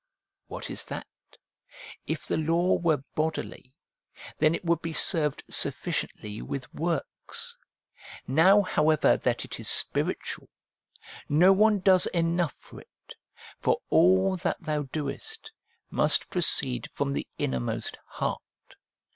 [0.47, 1.05] What is that?
[2.07, 3.71] If the law were bodily,
[4.39, 7.55] then it would be served sufficiently with works;
[8.25, 10.49] PROLOGUE TO ROMANS 333 now however that it is spiritual,
[11.29, 12.89] no one does enough for it,
[13.59, 15.51] for all that thou doest
[15.91, 18.73] must proceed from the inner most heart.